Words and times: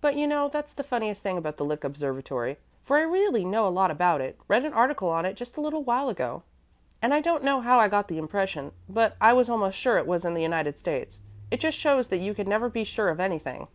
But, 0.00 0.14
you 0.14 0.28
know, 0.28 0.48
that's 0.48 0.72
the 0.72 0.84
funniest 0.84 1.24
thing 1.24 1.36
about 1.36 1.56
the 1.56 1.64
Lick 1.64 1.82
Observatory, 1.82 2.56
for 2.84 2.98
I 2.98 3.02
really 3.02 3.44
know 3.44 3.66
a 3.66 3.68
lot 3.68 3.90
about 3.90 4.20
it 4.20 4.38
read 4.46 4.64
an 4.64 4.72
article 4.72 5.08
on 5.10 5.26
it 5.26 5.34
just 5.34 5.56
a 5.56 5.60
little 5.60 5.82
while 5.82 6.08
ago; 6.08 6.44
and 7.02 7.12
I 7.12 7.20
don't 7.20 7.42
know 7.42 7.60
how 7.60 7.80
I 7.80 7.88
got 7.88 8.06
the 8.06 8.16
impression, 8.18 8.70
but 8.88 9.16
I 9.20 9.32
was 9.32 9.48
almost 9.48 9.76
sure 9.76 9.98
it 9.98 10.06
was 10.06 10.24
in 10.24 10.34
the 10.34 10.40
United 10.42 10.78
States. 10.78 11.18
It 11.50 11.58
just 11.58 11.76
shows 11.76 12.06
that 12.06 12.18
you 12.18 12.32
can 12.32 12.48
never 12.48 12.68
be 12.68 12.84
sure 12.84 13.08
of 13.08 13.18
anything." 13.18 13.66